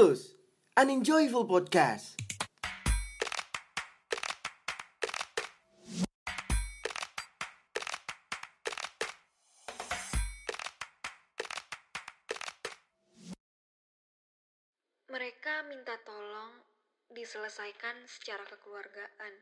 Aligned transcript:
An 0.00 0.88
enjoyable 0.88 1.44
podcast. 1.44 2.16
Mereka 15.12 15.68
minta 15.68 16.00
tolong 16.08 16.64
diselesaikan 17.12 18.00
secara 18.08 18.48
kekeluargaan. 18.48 19.34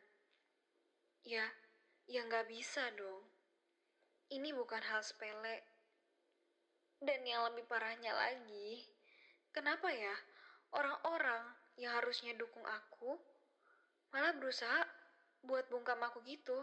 Ya, 1.23 1.47
ya 2.11 2.27
nggak 2.27 2.51
bisa 2.51 2.83
dong. 2.99 3.31
Ini 4.35 4.51
bukan 4.59 4.83
hal 4.83 5.07
sepele. 5.07 5.63
Dan 6.99 7.23
yang 7.23 7.47
lebih 7.47 7.63
parahnya 7.71 8.11
lagi, 8.11 8.91
kenapa 9.55 9.95
ya 9.95 10.28
orang-orang 10.75 11.55
yang 11.79 11.95
harusnya 11.97 12.35
dukung 12.35 12.65
aku 12.67 13.17
malah 14.11 14.35
berusaha 14.37 14.85
buat 15.45 15.69
bungkam 15.71 16.01
aku 16.03 16.21
gitu? 16.27 16.59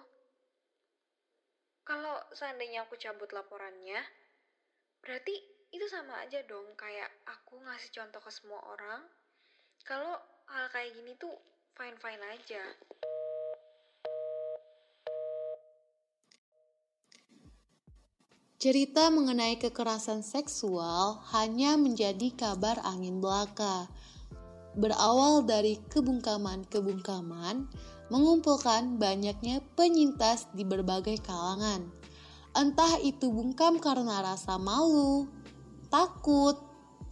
Kalau 1.85 2.17
seandainya 2.33 2.89
aku 2.89 2.97
cabut 2.97 3.29
laporannya, 3.29 4.01
berarti 5.05 5.37
itu 5.69 5.85
sama 5.85 6.25
aja 6.25 6.41
dong 6.49 6.73
kayak 6.73 7.09
aku 7.29 7.61
ngasih 7.61 7.93
contoh 7.93 8.21
ke 8.23 8.31
semua 8.33 8.57
orang 8.73 9.05
kalau 9.85 10.17
hal 10.49 10.65
kayak 10.73 10.97
gini 10.97 11.13
tuh 11.19 11.33
fine-fine 11.77 12.23
aja. 12.31 12.63
Cerita 18.65 19.13
mengenai 19.13 19.61
kekerasan 19.61 20.25
seksual 20.25 21.21
hanya 21.37 21.77
menjadi 21.77 22.33
kabar 22.33 22.81
angin 22.81 23.21
belaka. 23.21 23.85
Berawal 24.73 25.45
dari 25.45 25.77
kebungkaman-kebungkaman, 25.93 27.69
mengumpulkan 28.09 28.97
banyaknya 28.97 29.61
penyintas 29.77 30.49
di 30.57 30.65
berbagai 30.65 31.21
kalangan. 31.21 31.93
Entah 32.57 32.97
itu 33.05 33.29
bungkam 33.29 33.77
karena 33.77 34.25
rasa 34.33 34.57
malu, 34.57 35.29
takut, 35.93 36.57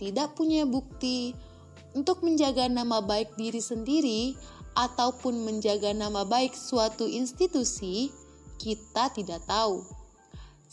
tidak 0.02 0.34
punya 0.34 0.66
bukti, 0.66 1.38
untuk 1.94 2.26
menjaga 2.26 2.66
nama 2.66 2.98
baik 2.98 3.38
diri 3.38 3.62
sendiri 3.62 4.34
ataupun 4.74 5.46
menjaga 5.46 5.94
nama 5.94 6.26
baik 6.26 6.58
suatu 6.58 7.06
institusi, 7.06 8.10
kita 8.58 9.14
tidak 9.14 9.46
tahu. 9.46 10.02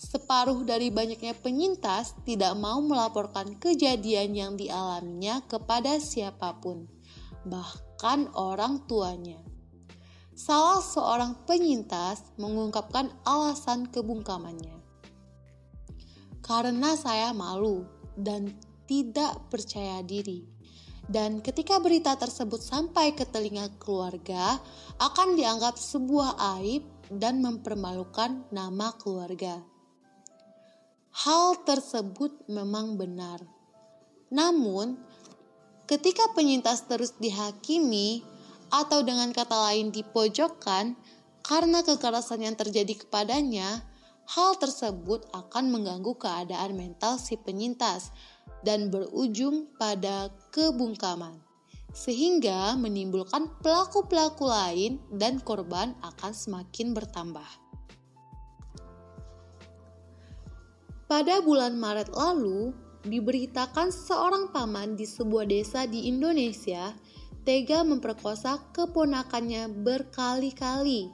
Separuh 0.01 0.65
dari 0.65 0.89
banyaknya 0.89 1.37
penyintas 1.37 2.17
tidak 2.25 2.57
mau 2.57 2.81
melaporkan 2.81 3.61
kejadian 3.61 4.33
yang 4.33 4.53
dialaminya 4.57 5.45
kepada 5.45 6.01
siapa 6.01 6.57
pun, 6.57 6.89
bahkan 7.45 8.33
orang 8.33 8.81
tuanya. 8.89 9.37
Salah 10.33 10.81
seorang 10.81 11.45
penyintas 11.45 12.33
mengungkapkan 12.41 13.13
alasan 13.29 13.93
kebungkamannya. 13.93 14.73
Karena 16.41 16.97
saya 16.97 17.37
malu 17.37 17.85
dan 18.17 18.57
tidak 18.89 19.53
percaya 19.53 20.01
diri. 20.01 20.49
Dan 21.05 21.45
ketika 21.45 21.77
berita 21.77 22.17
tersebut 22.17 22.65
sampai 22.65 23.13
ke 23.13 23.29
telinga 23.29 23.69
keluarga, 23.77 24.57
akan 24.97 25.37
dianggap 25.37 25.77
sebuah 25.77 26.41
aib 26.57 26.89
dan 27.13 27.45
mempermalukan 27.45 28.49
nama 28.49 28.97
keluarga. 28.97 29.61
Hal 31.11 31.67
tersebut 31.67 32.47
memang 32.47 32.95
benar. 32.95 33.43
Namun, 34.31 34.95
ketika 35.91 36.31
penyintas 36.39 36.87
terus 36.87 37.19
dihakimi 37.19 38.23
atau 38.71 39.03
dengan 39.03 39.35
kata 39.35 39.71
lain 39.71 39.91
dipojokkan 39.91 40.95
karena 41.43 41.83
kekerasan 41.83 42.47
yang 42.47 42.55
terjadi 42.55 42.95
kepadanya, 42.95 43.83
hal 44.31 44.55
tersebut 44.63 45.27
akan 45.35 45.75
mengganggu 45.75 46.15
keadaan 46.15 46.79
mental 46.79 47.19
si 47.19 47.35
penyintas 47.35 48.15
dan 48.63 48.95
berujung 48.95 49.67
pada 49.75 50.31
kebungkaman, 50.55 51.43
sehingga 51.91 52.79
menimbulkan 52.79 53.51
pelaku-pelaku 53.59 54.47
lain 54.47 55.03
dan 55.11 55.43
korban 55.43 55.99
akan 56.07 56.31
semakin 56.31 56.95
bertambah. 56.95 57.70
Pada 61.11 61.43
bulan 61.43 61.75
Maret 61.75 62.15
lalu, 62.15 62.71
diberitakan 63.03 63.91
seorang 63.91 64.55
paman 64.55 64.95
di 64.95 65.03
sebuah 65.03 65.43
desa 65.43 65.83
di 65.83 66.07
Indonesia 66.07 66.95
tega 67.43 67.83
memperkosa 67.83 68.63
keponakannya 68.71 69.75
berkali-kali 69.83 71.11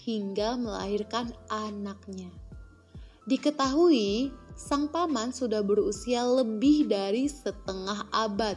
hingga 0.00 0.56
melahirkan 0.56 1.36
anaknya. 1.52 2.32
Diketahui, 3.28 4.32
sang 4.56 4.88
paman 4.88 5.28
sudah 5.36 5.60
berusia 5.60 6.24
lebih 6.24 6.88
dari 6.88 7.28
setengah 7.28 8.08
abad, 8.16 8.56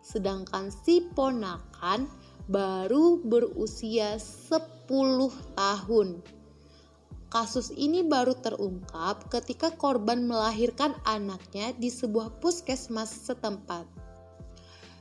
sedangkan 0.00 0.72
si 0.72 1.12
ponakan 1.12 2.08
baru 2.48 3.20
berusia 3.20 4.16
10 4.16 4.88
tahun. 5.60 6.24
Kasus 7.32 7.72
ini 7.72 8.04
baru 8.04 8.36
terungkap 8.36 9.32
ketika 9.32 9.72
korban 9.72 10.28
melahirkan 10.28 10.92
anaknya 11.08 11.72
di 11.80 11.88
sebuah 11.88 12.44
puskesmas 12.44 13.08
setempat. 13.08 13.88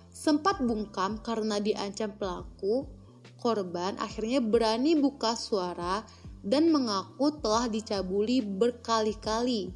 Sempat 0.07 0.63
bungkam 0.63 1.19
karena 1.19 1.59
diancam 1.59 2.15
pelaku, 2.15 2.87
korban 3.35 3.99
akhirnya 3.99 4.39
berani 4.39 4.95
buka 4.95 5.35
suara 5.35 6.07
dan 6.39 6.71
mengaku 6.71 7.35
telah 7.43 7.67
dicabuli 7.67 8.39
berkali-kali 8.39 9.75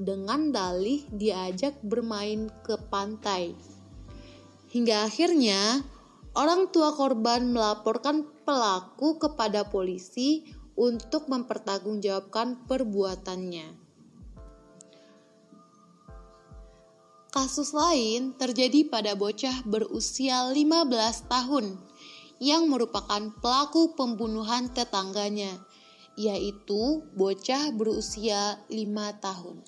dengan 0.00 0.56
dalih 0.56 1.04
diajak 1.12 1.76
bermain 1.84 2.48
ke 2.64 2.80
pantai. 2.88 3.52
Hingga 4.72 5.04
akhirnya 5.04 5.84
orang 6.32 6.72
tua 6.72 6.96
korban 6.96 7.52
melaporkan 7.52 8.24
pelaku 8.48 9.20
kepada 9.20 9.68
polisi 9.68 10.59
untuk 10.80 11.28
mempertanggungjawabkan 11.28 12.64
perbuatannya. 12.64 13.76
Kasus 17.28 17.76
lain 17.76 18.32
terjadi 18.34 18.88
pada 18.88 19.12
bocah 19.12 19.62
berusia 19.68 20.48
15 20.48 21.28
tahun 21.28 21.76
yang 22.40 22.66
merupakan 22.66 23.28
pelaku 23.44 23.92
pembunuhan 23.92 24.72
tetangganya, 24.72 25.60
yaitu 26.16 27.04
bocah 27.12 27.70
berusia 27.76 28.58
5 28.72 29.22
tahun. 29.22 29.60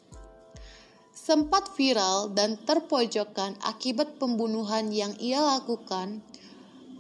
Sempat 1.13 1.77
viral 1.77 2.33
dan 2.35 2.57
terpojokkan 2.57 3.61
akibat 3.63 4.17
pembunuhan 4.19 4.91
yang 4.91 5.15
ia 5.23 5.39
lakukan 5.39 6.25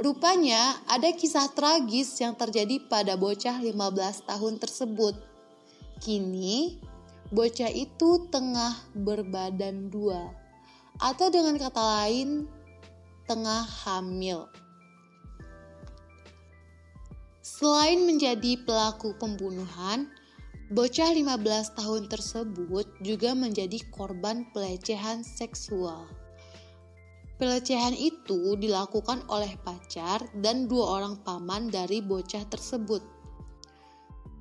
Rupanya 0.00 0.80
ada 0.88 1.12
kisah 1.12 1.52
tragis 1.52 2.16
yang 2.16 2.32
terjadi 2.32 2.80
pada 2.88 3.12
bocah 3.20 3.60
15 3.60 4.24
tahun 4.24 4.54
tersebut. 4.56 5.14
Kini, 6.00 6.80
bocah 7.28 7.68
itu 7.68 8.24
tengah 8.32 8.72
berbadan 8.96 9.92
dua, 9.92 10.32
atau 10.96 11.28
dengan 11.28 11.60
kata 11.60 12.08
lain, 12.08 12.48
tengah 13.28 13.68
hamil. 13.84 14.48
Selain 17.44 18.00
menjadi 18.08 18.64
pelaku 18.64 19.12
pembunuhan, 19.20 20.08
bocah 20.72 21.12
15 21.12 21.76
tahun 21.76 22.02
tersebut 22.08 22.88
juga 23.04 23.36
menjadi 23.36 23.76
korban 23.92 24.48
pelecehan 24.56 25.20
seksual. 25.20 26.21
Pelecehan 27.42 27.98
itu 27.98 28.54
dilakukan 28.54 29.26
oleh 29.26 29.58
pacar 29.66 30.22
dan 30.38 30.70
dua 30.70 31.02
orang 31.02 31.18
paman 31.26 31.66
dari 31.66 31.98
bocah 31.98 32.46
tersebut. 32.46 33.02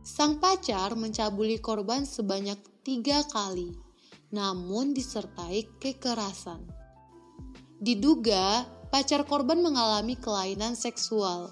Sang 0.06 0.38
pacar 0.38 0.94
mencabuli 0.94 1.58
korban 1.58 2.06
sebanyak 2.06 2.62
tiga 2.86 3.26
kali, 3.26 3.74
namun 4.30 4.94
disertai 4.94 5.66
kekerasan. 5.82 6.62
Diduga 7.82 8.70
pacar 8.94 9.26
korban 9.26 9.66
mengalami 9.66 10.14
kelainan 10.14 10.78
seksual. 10.78 11.50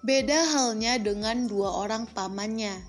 Beda 0.00 0.40
halnya 0.56 0.96
dengan 0.96 1.44
dua 1.44 1.84
orang 1.84 2.08
pamannya, 2.16 2.80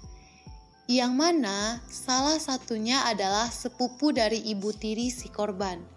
yang 0.87 1.19
mana 1.19 1.83
salah 1.91 2.39
satunya 2.39 3.03
adalah 3.03 3.51
sepupu 3.51 4.15
dari 4.15 4.39
ibu 4.47 4.71
tiri 4.71 5.11
si 5.11 5.27
korban 5.27 5.96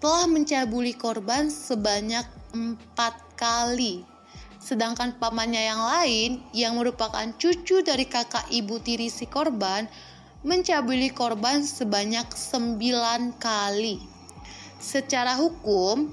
telah 0.00 0.24
mencabuli 0.24 0.96
korban 0.96 1.52
sebanyak 1.52 2.24
empat 2.56 3.14
kali. 3.36 4.02
Sedangkan 4.60 5.16
pamannya 5.16 5.62
yang 5.72 5.80
lain 5.80 6.30
yang 6.52 6.76
merupakan 6.76 7.24
cucu 7.36 7.84
dari 7.84 8.08
kakak 8.08 8.48
ibu 8.52 8.80
tiri 8.80 9.12
si 9.12 9.28
korban 9.28 9.88
mencabuli 10.40 11.12
korban 11.12 11.60
sebanyak 11.64 12.32
sembilan 12.32 13.36
kali. 13.36 14.00
Secara 14.80 15.36
hukum, 15.36 16.08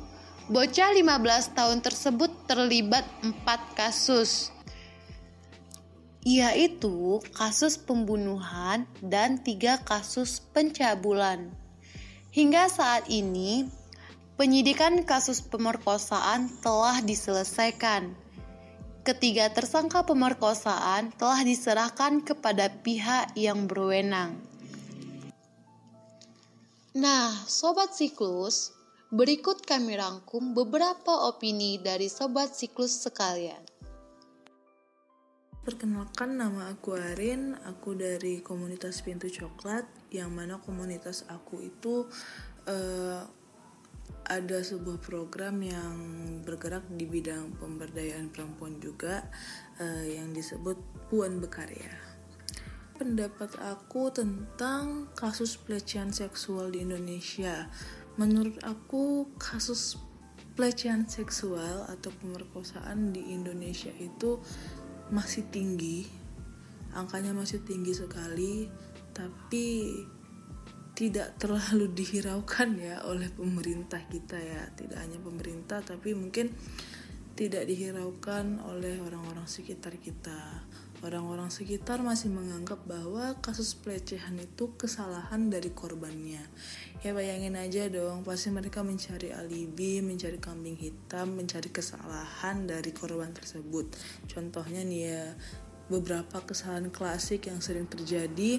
bocah 0.52 0.92
15 0.92 1.56
tahun 1.56 1.80
tersebut 1.80 2.32
terlibat 2.44 3.08
empat 3.24 3.72
kasus, 3.72 4.52
yaitu 6.28 7.24
kasus 7.32 7.80
pembunuhan 7.80 8.84
dan 9.00 9.40
tiga 9.40 9.80
kasus 9.88 10.44
pencabulan. 10.52 11.48
Hingga 12.36 12.68
saat 12.68 13.08
ini, 13.08 13.72
penyidikan 14.38 15.02
kasus 15.02 15.42
pemerkosaan 15.42 16.54
telah 16.62 17.02
diselesaikan. 17.02 18.14
Ketiga 19.02 19.50
tersangka 19.50 20.06
pemerkosaan 20.06 21.10
telah 21.18 21.42
diserahkan 21.42 22.22
kepada 22.22 22.70
pihak 22.70 23.34
yang 23.34 23.66
berwenang. 23.66 24.38
Nah, 26.94 27.34
sobat 27.50 27.98
siklus, 27.98 28.74
berikut 29.10 29.66
kami 29.66 29.98
rangkum 29.98 30.54
beberapa 30.54 31.30
opini 31.30 31.82
dari 31.82 32.06
sobat 32.06 32.54
siklus 32.54 33.06
sekalian. 33.06 33.62
Perkenalkan 35.62 36.40
nama 36.40 36.72
aku 36.72 36.96
Arin, 36.96 37.52
aku 37.68 37.92
dari 37.96 38.40
komunitas 38.40 39.04
Pintu 39.04 39.28
Coklat, 39.28 39.84
yang 40.16 40.32
mana 40.32 40.64
komunitas 40.64 41.28
aku 41.28 41.60
itu 41.60 42.08
uh, 42.72 43.24
ada 44.28 44.60
sebuah 44.60 45.00
program 45.00 45.64
yang 45.64 45.96
bergerak 46.44 46.84
di 46.92 47.08
bidang 47.08 47.56
pemberdayaan 47.58 48.28
perempuan 48.28 48.76
juga 48.84 49.24
uh, 49.80 50.04
yang 50.04 50.36
disebut 50.36 50.76
Puan 51.08 51.40
Bekarya. 51.40 51.96
Pendapat 53.00 53.56
aku 53.64 54.12
tentang 54.12 55.08
kasus 55.16 55.56
pelecehan 55.56 56.12
seksual 56.12 56.76
di 56.76 56.84
Indonesia. 56.84 57.72
Menurut 58.20 58.60
aku 58.68 59.32
kasus 59.40 59.96
pelecehan 60.60 61.08
seksual 61.08 61.88
atau 61.88 62.12
pemerkosaan 62.20 63.16
di 63.16 63.32
Indonesia 63.32 63.94
itu 63.96 64.42
masih 65.08 65.48
tinggi 65.48 66.28
angkanya 66.98 67.32
masih 67.32 67.62
tinggi 67.62 67.94
sekali 67.94 68.66
tapi 69.14 69.94
tidak 70.98 71.38
terlalu 71.38 71.94
dihiraukan 71.94 72.74
ya 72.82 73.06
oleh 73.06 73.30
pemerintah 73.30 74.02
kita 74.10 74.34
ya. 74.34 74.66
Tidak 74.74 74.98
hanya 74.98 75.22
pemerintah 75.22 75.86
tapi 75.86 76.18
mungkin 76.18 76.50
tidak 77.38 77.70
dihiraukan 77.70 78.66
oleh 78.66 78.98
orang-orang 79.06 79.46
sekitar 79.46 79.94
kita. 80.02 80.66
Orang-orang 81.06 81.54
sekitar 81.54 82.02
masih 82.02 82.34
menganggap 82.34 82.82
bahwa 82.90 83.38
kasus 83.46 83.78
pelecehan 83.78 84.42
itu 84.42 84.74
kesalahan 84.74 85.54
dari 85.54 85.70
korbannya. 85.70 86.42
Ya 87.06 87.14
bayangin 87.14 87.54
aja 87.54 87.86
dong 87.94 88.26
pasti 88.26 88.50
mereka 88.50 88.82
mencari 88.82 89.30
alibi 89.30 90.02
mencari 90.02 90.42
kambing 90.42 90.82
hitam 90.82 91.38
mencari 91.38 91.70
kesalahan 91.70 92.66
dari 92.66 92.90
korban 92.90 93.30
tersebut. 93.38 93.94
Contohnya 94.26 94.82
nih 94.82 95.02
ya 95.06 95.26
beberapa 95.94 96.42
kesalahan 96.42 96.90
klasik 96.90 97.46
yang 97.46 97.62
sering 97.62 97.86
terjadi 97.86 98.58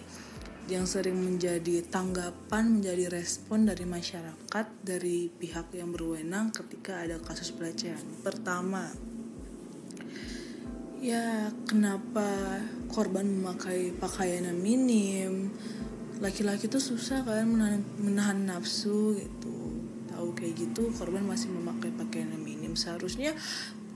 yang 0.69 0.85
sering 0.85 1.17
menjadi 1.17 1.81
tanggapan 1.88 2.76
menjadi 2.76 3.09
respon 3.09 3.65
dari 3.65 3.88
masyarakat 3.88 4.67
dari 4.85 5.32
pihak 5.32 5.73
yang 5.73 5.97
berwenang 5.97 6.53
ketika 6.53 7.00
ada 7.00 7.17
kasus 7.17 7.56
pelecehan. 7.56 8.05
Pertama 8.20 8.93
ya 11.00 11.49
kenapa 11.65 12.61
korban 12.93 13.25
memakai 13.25 13.97
pakaian 13.97 14.44
yang 14.44 14.61
minim? 14.61 15.56
Laki-laki 16.20 16.69
tuh 16.69 16.82
susah 16.82 17.25
kan 17.25 17.49
menahan, 17.49 17.81
menahan 17.97 18.38
nafsu 18.44 19.17
gitu. 19.17 19.56
Tahu 20.12 20.37
kayak 20.37 20.69
gitu 20.69 20.93
korban 21.00 21.25
masih 21.25 21.49
memakai 21.49 21.97
pakaian 21.97 22.29
yang 22.29 22.44
minim. 22.44 22.76
Seharusnya 22.76 23.32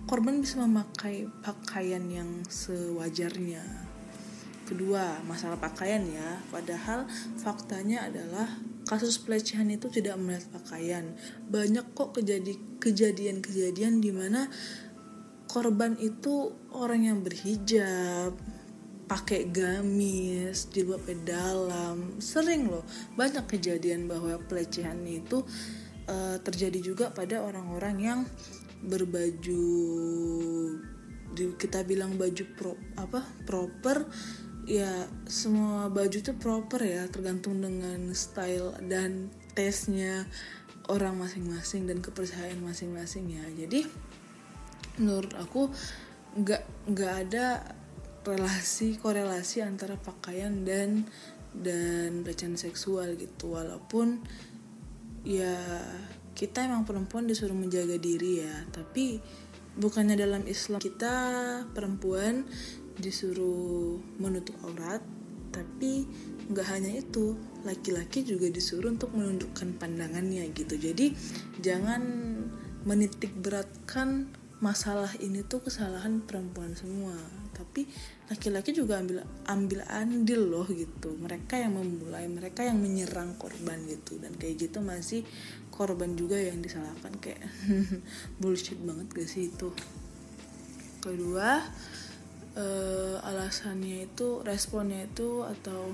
korban 0.09 0.41
bisa 0.41 0.57
memakai 0.65 1.29
pakaian 1.45 2.09
yang 2.09 2.49
sewajarnya 2.49 3.92
kedua 4.73 5.21
masalah 5.29 5.61
pakaian 5.61 6.01
ya. 6.09 6.41
Padahal 6.49 7.05
faktanya 7.37 8.09
adalah 8.09 8.49
kasus 8.89 9.21
pelecehan 9.21 9.69
itu 9.69 9.93
tidak 9.93 10.17
melihat 10.17 10.49
pakaian. 10.51 11.13
Banyak 11.53 11.93
kok 11.93 12.17
kejadian-kejadian 12.81 14.01
di 14.01 14.11
mana 14.11 14.49
korban 15.53 16.01
itu 16.01 16.57
orang 16.73 17.13
yang 17.13 17.19
berhijab 17.21 18.33
pakai 19.05 19.53
gamis 19.53 20.73
jilbab 20.73 21.05
dalam 21.29 22.17
sering 22.17 22.73
loh. 22.73 22.89
Banyak 23.13 23.45
kejadian 23.45 24.09
bahwa 24.09 24.41
pelecehan 24.49 25.05
itu 25.05 25.45
uh, 26.09 26.41
terjadi 26.41 26.81
juga 26.81 27.05
pada 27.13 27.45
orang-orang 27.45 27.97
yang 28.01 28.21
berbaju 28.83 29.65
kita 31.33 31.81
bilang 31.89 32.21
baju 32.21 32.45
pro 32.57 32.73
apa 32.99 33.25
proper 33.49 34.05
ya 34.63 35.11
semua 35.27 35.91
baju 35.91 36.15
itu 36.15 36.33
proper 36.39 36.81
ya 36.87 37.03
tergantung 37.11 37.59
dengan 37.59 38.15
style 38.15 38.79
dan 38.87 39.33
taste-nya 39.59 40.27
orang 40.91 41.19
masing-masing 41.19 41.87
dan 41.87 41.99
kepercayaan 42.03 42.63
masing-masing 42.63 43.31
ya. 43.31 43.45
Jadi 43.55 43.87
menurut 44.99 45.33
aku 45.39 45.71
nggak 46.39 46.63
nggak 46.89 47.13
ada 47.29 47.47
relasi 48.23 48.97
korelasi 49.03 49.67
antara 49.67 49.99
pakaian 49.99 50.63
dan 50.63 51.07
dan 51.53 52.23
pelecehan 52.23 52.57
seksual 52.57 53.19
gitu. 53.19 53.55
Walaupun 53.55 54.23
ya 55.23 55.59
kita 56.33 56.65
emang 56.67 56.89
perempuan 56.89 57.29
disuruh 57.29 57.55
menjaga 57.55 57.99
diri 57.99 58.47
ya. 58.47 58.57
Tapi 58.71 59.21
bukannya 59.73 60.17
dalam 60.17 60.45
Islam 60.49 60.81
kita 60.81 61.15
perempuan 61.73 62.45
disuruh 62.99 64.01
menutup 64.21 64.57
aurat 64.65 65.01
tapi 65.53 66.09
nggak 66.49 66.67
hanya 66.73 66.91
itu 66.99 67.37
laki-laki 67.63 68.25
juga 68.27 68.49
disuruh 68.49 68.91
untuk 68.91 69.15
menundukkan 69.15 69.77
pandangannya 69.79 70.49
gitu. 70.57 70.75
Jadi 70.75 71.15
jangan 71.61 72.03
menitik 72.83 73.31
beratkan 73.39 74.33
masalah 74.59 75.11
ini 75.19 75.43
tuh 75.47 75.63
kesalahan 75.63 76.25
perempuan 76.25 76.75
semua. 76.75 77.15
Tapi 77.53 77.87
laki-laki 78.33 78.75
juga 78.75 78.99
ambil 78.99 79.23
ambil 79.47 79.81
andil 79.87 80.43
loh 80.51 80.67
gitu. 80.67 81.15
Mereka 81.15 81.61
yang 81.61 81.79
memulai 81.79 82.27
mereka 82.27 82.67
yang 82.67 82.81
menyerang 82.81 83.39
korban 83.39 83.85
gitu. 83.87 84.19
Dan 84.19 84.35
kayak 84.35 84.67
gitu 84.67 84.83
masih 84.83 85.23
korban 85.71 86.19
juga 86.19 86.41
yang 86.41 86.59
disalahkan. 86.59 87.13
Kayak 87.23 87.45
bullshit 88.41 88.81
banget 88.83 89.07
gak 89.15 89.29
sih 89.29 89.53
itu? 89.53 89.71
Kedua 91.03 91.59
uh, 92.57 93.17
alasannya 93.25 94.09
itu 94.09 94.41
responnya 94.45 95.09
itu 95.09 95.45
atau 95.45 95.93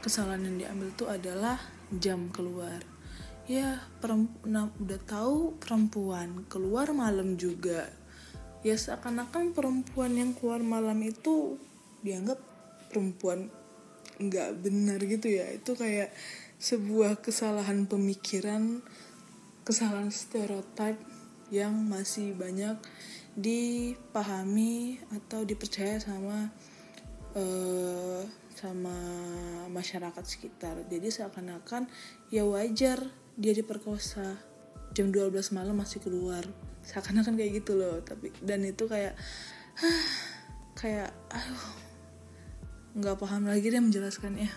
kesalahan 0.00 0.46
yang 0.48 0.56
diambil 0.56 0.88
itu 0.92 1.04
adalah 1.06 1.58
jam 1.98 2.30
keluar. 2.30 2.80
Ya 3.50 3.82
perempuan 3.98 4.70
udah 4.78 5.00
tahu 5.04 5.58
perempuan 5.58 6.46
keluar 6.46 6.94
malam 6.94 7.34
juga. 7.34 7.90
Ya 8.62 8.76
seakan-akan 8.76 9.56
perempuan 9.56 10.14
yang 10.14 10.36
keluar 10.36 10.62
malam 10.62 11.00
itu 11.02 11.58
dianggap 12.04 12.38
perempuan 12.92 13.50
nggak 14.20 14.50
benar 14.62 15.02
gitu 15.02 15.26
ya. 15.32 15.50
Itu 15.50 15.74
kayak 15.74 16.14
sebuah 16.60 17.24
kesalahan 17.24 17.88
pemikiran 17.88 18.84
kesalahan 19.64 20.12
stereotip 20.12 21.00
yang 21.50 21.72
masih 21.88 22.36
banyak 22.36 22.78
dipahami 23.40 25.00
atau 25.16 25.42
dipercaya 25.48 25.96
sama 25.96 26.52
uh, 27.34 28.22
sama 28.52 28.96
masyarakat 29.72 30.24
sekitar. 30.24 30.84
Jadi 30.92 31.08
seakan-akan 31.08 31.88
ya 32.28 32.44
wajar 32.44 33.00
dia 33.40 33.56
diperkosa. 33.56 34.36
Jam 34.92 35.08
12 35.08 35.56
malam 35.56 35.80
masih 35.80 36.04
keluar. 36.04 36.44
Seakan-akan 36.84 37.40
kayak 37.40 37.64
gitu 37.64 37.80
loh 37.80 38.04
tapi 38.04 38.28
dan 38.44 38.60
itu 38.66 38.84
kayak 38.84 39.16
kayak 40.80 41.12
aduh 41.32 41.64
nggak 43.00 43.16
paham 43.16 43.48
lagi 43.48 43.72
deh 43.72 43.80
menjelaskannya. 43.80 44.50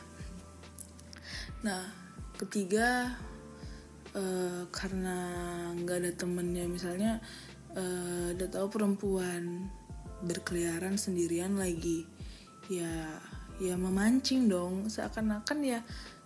Nah 1.64 1.84
ketiga 2.36 3.16
uh, 4.18 4.66
karena 4.74 5.18
nggak 5.78 5.98
ada 6.02 6.12
temennya 6.18 6.66
misalnya 6.66 7.22
uh, 7.78 8.34
udah 8.34 8.50
tahu 8.50 8.68
perempuan 8.70 9.70
berkeliaran 10.24 10.96
sendirian 10.96 11.58
lagi. 11.60 12.08
Ya 12.72 13.20
ya 13.62 13.76
memancing 13.76 14.50
dong. 14.50 14.88
Seakan-akan 14.90 15.60
ya 15.62 15.80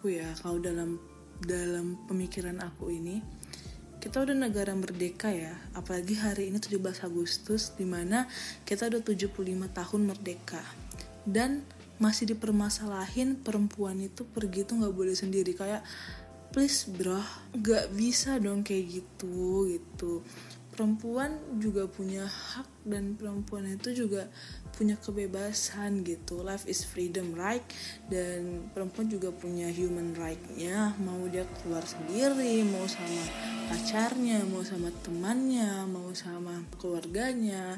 oh 0.05 0.09
ya 0.11 0.29
kalau 0.39 0.61
dalam 0.61 1.01
dalam 1.43 1.97
pemikiran 2.09 2.57
aku 2.63 2.89
ini 2.89 3.21
kita 3.97 4.23
udah 4.23 4.35
negara 4.37 4.71
merdeka 4.77 5.33
ya. 5.33 5.57
Apalagi 5.73 6.15
hari 6.15 6.53
ini 6.53 6.61
17 6.61 6.79
Agustus 7.03 7.73
di 7.73 7.83
mana 7.83 8.29
kita 8.63 8.87
udah 8.87 9.01
75 9.01 9.33
tahun 9.73 10.01
merdeka. 10.05 10.61
Dan 11.27 11.65
masih 11.97 12.29
dipermasalahin 12.29 13.41
perempuan 13.41 13.97
itu 13.97 14.21
pergi 14.21 14.63
tuh 14.63 14.85
nggak 14.85 14.95
boleh 14.95 15.17
sendiri. 15.17 15.57
Kayak 15.57 15.81
please 16.51 16.87
bro 16.87 17.19
nggak 17.51 17.91
bisa 17.91 18.39
dong 18.39 18.63
kayak 18.63 19.03
gitu 19.03 19.67
gitu 19.67 20.23
perempuan 20.77 21.41
juga 21.57 21.89
punya 21.89 22.29
hak 22.29 22.85
dan 22.85 23.17
perempuan 23.17 23.65
itu 23.65 24.05
juga 24.05 24.29
punya 24.77 24.93
kebebasan 25.01 26.05
gitu. 26.05 26.45
Life 26.45 26.69
is 26.69 26.85
freedom 26.85 27.33
right? 27.33 27.65
Dan 28.05 28.69
perempuan 28.69 29.09
juga 29.09 29.33
punya 29.33 29.73
human 29.73 30.13
right-nya. 30.13 30.93
Mau 31.01 31.25
dia 31.25 31.49
keluar 31.65 31.81
sendiri 31.81 32.61
mau 32.61 32.85
sama 32.85 33.25
pacarnya 33.73 34.45
mau 34.47 34.61
sama 34.61 34.93
temannya 35.01 35.89
mau 35.89 36.13
sama 36.15 36.63
keluarganya 36.79 37.75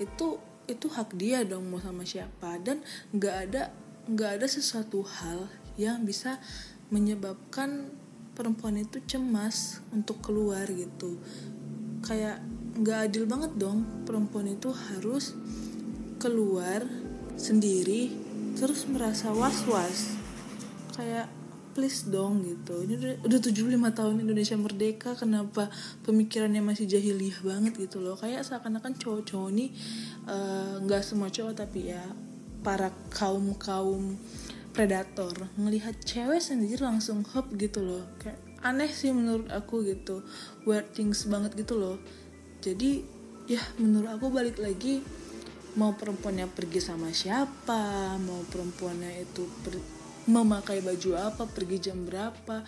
itu 0.00 0.38
itu 0.70 0.86
hak 0.86 1.18
dia 1.18 1.42
dong 1.42 1.66
mau 1.66 1.82
sama 1.82 2.06
siapa. 2.06 2.62
Dan 2.62 2.78
nggak 3.10 3.36
ada 3.50 3.74
nggak 4.06 4.38
ada 4.38 4.46
sesuatu 4.46 5.02
hal 5.02 5.50
yang 5.74 6.06
bisa 6.06 6.38
menyebabkan 6.94 7.90
perempuan 8.36 8.76
itu 8.78 9.02
cemas 9.08 9.80
untuk 9.90 10.20
keluar 10.20 10.68
gitu 10.68 11.18
kayak 12.06 12.38
nggak 12.78 13.10
adil 13.10 13.26
banget 13.26 13.52
dong. 13.58 13.82
Perempuan 14.06 14.46
itu 14.46 14.70
harus 14.70 15.34
keluar 16.22 16.86
sendiri 17.36 18.14
terus 18.56 18.86
merasa 18.88 19.34
was-was. 19.34 20.16
Kayak 20.94 21.28
please 21.76 22.08
dong 22.08 22.40
gitu. 22.40 22.88
Ini 22.88 22.94
udah, 22.96 23.14
udah 23.28 23.40
75 23.44 23.98
tahun 24.00 24.16
Indonesia 24.24 24.56
merdeka 24.56 25.12
kenapa 25.12 25.68
pemikirannya 26.08 26.64
masih 26.64 26.88
jahiliyah 26.88 27.44
banget 27.44 27.76
gitu 27.76 28.00
loh. 28.00 28.16
Kayak 28.16 28.48
seakan-akan 28.48 28.96
cowok-cowok 28.96 29.48
ini 29.52 29.76
nggak 30.88 31.02
uh, 31.02 31.04
semua 31.04 31.28
cowok 31.28 31.52
tapi 31.52 31.92
ya 31.92 32.00
para 32.64 32.88
kaum 33.12 33.52
kaum 33.60 34.16
predator 34.72 35.36
ngelihat 35.60 36.00
cewek 36.00 36.40
sendiri 36.40 36.80
langsung 36.80 37.20
hop 37.36 37.52
gitu 37.60 37.84
loh. 37.84 38.08
Kayak 38.16 38.45
aneh 38.72 38.90
sih 38.90 39.14
menurut 39.14 39.46
aku 39.54 39.86
gitu. 39.86 40.26
Weird 40.66 40.90
things 40.92 41.26
banget 41.30 41.54
gitu 41.54 41.78
loh. 41.78 41.96
Jadi 42.60 43.04
ya 43.46 43.62
menurut 43.78 44.10
aku 44.10 44.26
balik 44.34 44.58
lagi 44.58 45.06
mau 45.78 45.94
perempuannya 45.94 46.50
pergi 46.50 46.80
sama 46.82 47.12
siapa 47.12 48.16
mau 48.18 48.42
perempuannya 48.48 49.22
itu 49.22 49.44
per, 49.62 49.76
memakai 50.26 50.82
baju 50.82 51.10
apa 51.14 51.46
pergi 51.46 51.78
jam 51.78 52.02
berapa 52.08 52.64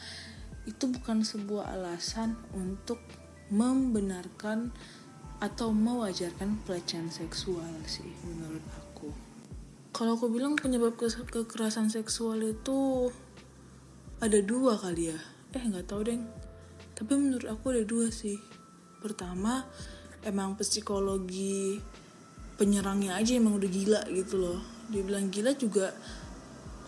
itu 0.69 0.85
bukan 0.87 1.25
sebuah 1.25 1.75
alasan 1.75 2.37
untuk 2.53 3.01
membenarkan 3.49 4.71
atau 5.41 5.73
mewajarkan 5.73 6.61
pelecehan 6.69 7.09
seksual 7.09 7.73
sih 7.89 8.07
menurut 8.29 8.63
aku. 8.77 9.09
Kalau 9.97 10.21
aku 10.21 10.29
bilang 10.29 10.55
penyebab 10.55 10.95
ke 11.01 11.09
kekerasan 11.09 11.89
seksual 11.89 12.45
itu 12.45 13.09
ada 14.21 14.39
dua 14.45 14.77
kali 14.77 15.17
ya 15.17 15.19
eh 15.59 15.67
nggak 15.67 15.91
tahu 15.91 16.07
deng. 16.07 16.23
Tapi 16.95 17.13
menurut 17.19 17.51
aku 17.51 17.75
ada 17.75 17.83
dua 17.83 18.15
sih. 18.15 18.39
Pertama 19.03 19.67
emang 20.23 20.55
psikologi 20.55 21.79
penyerangnya 22.59 23.15
aja 23.15 23.39
emang 23.39 23.59
udah 23.59 23.71
gila 23.71 24.03
gitu 24.11 24.39
loh. 24.39 24.59
Dibilang 24.91 25.31
gila 25.31 25.55
juga 25.55 25.95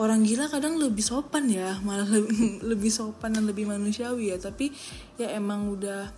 orang 0.00 0.24
gila 0.24 0.48
kadang 0.48 0.80
lebih 0.80 1.04
sopan 1.04 1.46
ya 1.46 1.76
malah 1.86 2.08
lebih, 2.64 2.90
sopan 2.90 3.34
dan 3.34 3.46
lebih 3.46 3.66
manusiawi 3.66 4.34
ya. 4.34 4.36
Tapi 4.38 4.70
ya 5.18 5.34
emang 5.34 5.70
udah 5.70 6.10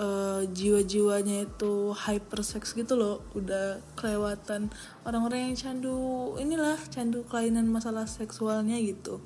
uh, 0.00 0.42
jiwa-jiwanya 0.48 1.48
itu 1.48 1.92
hypersex 1.92 2.72
gitu 2.72 2.96
loh. 2.96 3.20
Udah 3.36 3.80
kelewatan 3.96 4.72
orang-orang 5.04 5.52
yang 5.52 5.56
candu 5.56 5.96
inilah 6.40 6.80
candu 6.88 7.28
kelainan 7.28 7.68
masalah 7.68 8.08
seksualnya 8.08 8.80
gitu. 8.80 9.20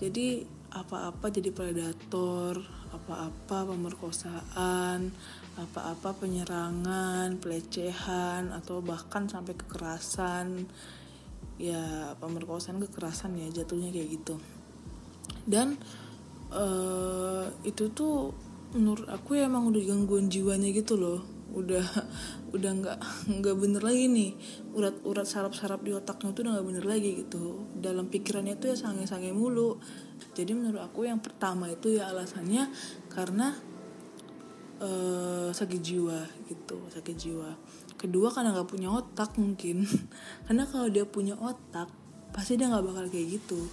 Jadi 0.00 0.53
apa-apa 0.74 1.30
jadi 1.30 1.54
predator 1.54 2.58
apa-apa 2.90 3.74
pemerkosaan 3.74 5.14
apa-apa 5.54 6.18
penyerangan 6.18 7.38
pelecehan 7.38 8.50
atau 8.50 8.82
bahkan 8.82 9.30
sampai 9.30 9.54
kekerasan. 9.54 10.66
Ya 11.54 12.18
pemerkosaan 12.18 12.82
kekerasan 12.82 13.38
ya 13.38 13.46
jatuhnya 13.62 13.94
kayak 13.94 14.18
gitu. 14.18 14.34
Dan 15.46 15.78
uh, 16.50 17.46
itu 17.62 17.94
tuh 17.94 18.34
menurut 18.74 19.06
aku 19.06 19.38
ya 19.38 19.46
emang 19.46 19.70
udah 19.70 19.82
gangguan 19.86 20.26
jiwanya 20.26 20.74
gitu 20.74 20.98
loh. 20.98 21.22
Udah 21.54 21.86
udah 22.54 22.70
nggak 22.74 22.98
nggak 23.38 23.54
bener 23.54 23.82
lagi 23.86 24.10
nih. 24.10 24.30
Urat-urat 24.74 25.26
sarap-sarap 25.30 25.86
di 25.86 25.94
otaknya 25.94 26.34
tuh 26.34 26.42
udah 26.42 26.52
nggak 26.58 26.66
bener 26.66 26.84
lagi 26.90 27.10
gitu. 27.22 27.70
Dalam 27.78 28.10
pikirannya 28.10 28.58
tuh 28.58 28.74
ya 28.74 28.76
sange-sange 28.76 29.30
mulu 29.30 29.78
jadi 30.34 30.52
menurut 30.52 30.82
aku 30.82 31.06
yang 31.06 31.22
pertama 31.22 31.70
itu 31.70 31.94
ya 31.94 32.10
alasannya 32.10 32.66
karena 33.12 33.54
uh, 34.82 35.48
sakit 35.54 35.80
jiwa 35.80 36.20
gitu 36.50 36.78
sakit 36.90 37.16
jiwa. 37.16 37.50
Kedua 37.94 38.28
karena 38.34 38.50
nggak 38.52 38.68
punya 38.68 38.90
otak 38.90 39.38
mungkin. 39.40 39.86
Karena 40.44 40.68
kalau 40.68 40.92
dia 40.92 41.08
punya 41.08 41.38
otak 41.40 41.88
pasti 42.34 42.58
dia 42.58 42.68
nggak 42.68 42.84
bakal 42.84 43.06
kayak 43.08 43.40
gitu. 43.40 43.64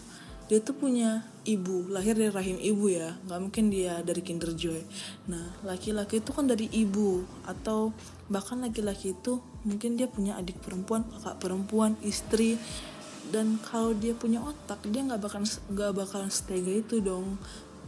Dia 0.47 0.63
tuh 0.63 0.75
punya 0.77 1.25
ibu 1.43 1.87
lahir 1.91 2.15
dari 2.15 2.31
rahim 2.31 2.55
ibu 2.61 2.87
ya. 2.87 3.17
Nggak 3.27 3.39
mungkin 3.43 3.67
dia 3.73 3.99
dari 4.05 4.21
kinder 4.23 4.55
joy. 4.55 4.79
Nah 5.27 5.51
laki-laki 5.67 6.23
itu 6.23 6.31
kan 6.31 6.47
dari 6.47 6.69
ibu. 6.71 7.27
Atau 7.43 7.91
bahkan 8.31 8.63
laki-laki 8.63 9.11
itu 9.17 9.43
mungkin 9.67 9.99
dia 9.99 10.07
punya 10.07 10.39
adik 10.39 10.63
perempuan 10.63 11.03
kakak 11.11 11.35
perempuan 11.41 11.99
istri 12.05 12.55
dan 13.31 13.55
kalau 13.63 13.95
dia 13.95 14.11
punya 14.11 14.43
otak 14.43 14.83
dia 14.91 15.07
nggak 15.07 15.23
bakal 15.23 15.39
nggak 15.47 15.91
bakalan 15.95 16.27
setega 16.27 16.83
itu 16.83 16.99
dong. 16.99 17.39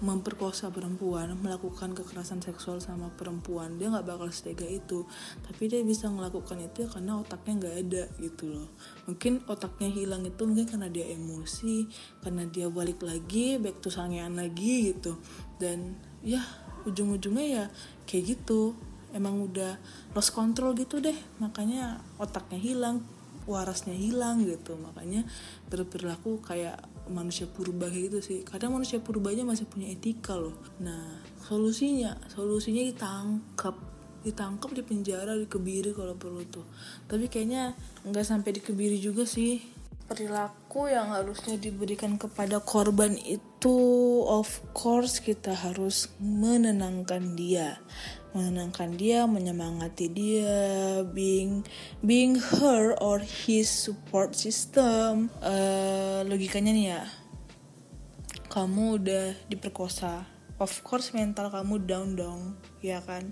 Memperkosa 0.04 0.68
perempuan 0.68 1.32
melakukan 1.40 1.96
kekerasan 1.96 2.44
seksual 2.44 2.84
sama 2.84 3.08
perempuan 3.16 3.80
dia 3.80 3.88
nggak 3.88 4.04
bakal 4.04 4.28
setega 4.32 4.68
itu. 4.68 5.08
Tapi 5.44 5.72
dia 5.72 5.80
bisa 5.84 6.12
melakukan 6.12 6.60
itu 6.60 6.84
ya 6.84 6.90
karena 6.92 7.24
otaknya 7.24 7.54
nggak 7.60 7.76
ada 7.88 8.04
gitu 8.20 8.52
loh. 8.52 8.68
Mungkin 9.08 9.48
otaknya 9.48 9.88
hilang 9.88 10.28
itu 10.28 10.44
mungkin 10.44 10.68
karena 10.68 10.92
dia 10.92 11.08
emosi 11.08 11.88
karena 12.20 12.44
dia 12.48 12.68
balik 12.68 13.00
lagi 13.00 13.60
back 13.60 13.80
to 13.80 13.88
sangean 13.88 14.36
lagi 14.36 14.92
gitu. 14.92 15.16
Dan 15.56 15.96
ya 16.20 16.44
ujung-ujungnya 16.84 17.46
ya 17.48 17.66
kayak 18.04 18.40
gitu. 18.40 18.76
Emang 19.14 19.40
udah 19.46 19.78
lost 20.18 20.34
control 20.34 20.74
gitu 20.74 20.98
deh 20.98 21.16
makanya 21.38 22.02
otaknya 22.18 22.58
hilang 22.60 23.06
warasnya 23.46 23.94
hilang 23.94 24.44
gitu. 24.44 24.76
Makanya 24.80 25.28
berperilaku 25.70 26.44
kayak 26.44 26.80
manusia 27.12 27.48
purba 27.48 27.92
gitu 27.92 28.24
sih. 28.24 28.42
Kadang 28.48 28.76
manusia 28.76 29.00
purbanya 29.04 29.44
masih 29.44 29.68
punya 29.68 29.92
etika 29.92 30.36
loh. 30.36 30.56
Nah 30.80 31.20
solusinya 31.44 32.18
solusinya 32.32 32.84
ditangkap. 32.84 33.76
Ditangkap 34.24 34.72
di 34.72 34.84
penjara 34.88 35.36
dikebiri 35.36 35.92
kalau 35.92 36.16
perlu 36.16 36.48
tuh. 36.48 36.64
Tapi 37.12 37.28
kayaknya 37.28 37.76
nggak 38.08 38.24
sampai 38.24 38.56
dikebiri 38.56 38.96
juga 38.98 39.28
sih. 39.28 39.60
Perilaku 40.04 40.92
yang 40.92 41.12
harusnya 41.16 41.56
diberikan 41.56 42.20
kepada 42.20 42.60
korban 42.60 43.16
itu 43.20 43.53
of 43.70 44.50
course 44.76 45.24
kita 45.24 45.56
harus 45.56 46.12
menenangkan 46.20 47.38
dia. 47.38 47.80
Menenangkan 48.34 48.98
dia 48.98 49.30
menyemangati 49.30 50.10
dia 50.10 51.00
being 51.06 51.64
being 52.02 52.36
her 52.36 52.98
or 52.98 53.22
his 53.22 53.70
support 53.70 54.34
system. 54.36 55.30
Uh, 55.40 56.26
logikanya 56.28 56.74
nih 56.74 56.88
ya 56.98 57.04
kamu 58.50 59.00
udah 59.00 59.26
diperkosa. 59.48 60.28
Of 60.60 60.84
course 60.84 61.16
mental 61.16 61.48
kamu 61.48 61.88
down 61.88 62.20
dong 62.20 62.42
ya 62.84 63.00
kan? 63.06 63.32